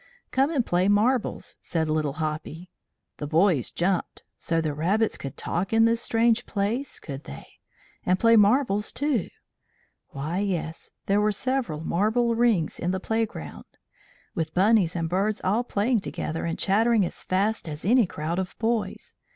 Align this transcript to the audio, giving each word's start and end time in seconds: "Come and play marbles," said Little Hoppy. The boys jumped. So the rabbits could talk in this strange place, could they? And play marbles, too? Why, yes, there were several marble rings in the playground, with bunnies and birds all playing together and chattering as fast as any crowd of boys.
"Come 0.31 0.49
and 0.49 0.65
play 0.65 0.87
marbles," 0.87 1.57
said 1.61 1.87
Little 1.87 2.13
Hoppy. 2.13 2.71
The 3.17 3.27
boys 3.27 3.69
jumped. 3.69 4.23
So 4.39 4.59
the 4.59 4.73
rabbits 4.73 5.15
could 5.15 5.37
talk 5.37 5.71
in 5.71 5.85
this 5.85 6.01
strange 6.01 6.47
place, 6.47 6.99
could 6.99 7.25
they? 7.25 7.45
And 8.03 8.17
play 8.19 8.35
marbles, 8.35 8.91
too? 8.91 9.29
Why, 10.07 10.39
yes, 10.39 10.89
there 11.05 11.21
were 11.21 11.31
several 11.31 11.81
marble 11.81 12.33
rings 12.33 12.79
in 12.79 12.89
the 12.89 12.99
playground, 12.99 13.65
with 14.33 14.55
bunnies 14.55 14.95
and 14.95 15.07
birds 15.07 15.39
all 15.43 15.63
playing 15.63 15.99
together 15.99 16.45
and 16.45 16.57
chattering 16.57 17.05
as 17.05 17.21
fast 17.21 17.69
as 17.69 17.85
any 17.85 18.07
crowd 18.07 18.39
of 18.39 18.57
boys. 18.57 19.13